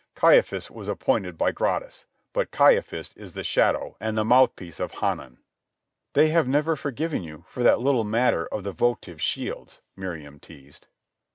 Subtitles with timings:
[0.15, 5.37] "Caiaphas was appointed by Gratus, but Caiaphas is the shadow and the mouthpiece of Hanan."
[6.13, 10.87] "They have never forgiven you that little matter of the votive shields," Miriam teased.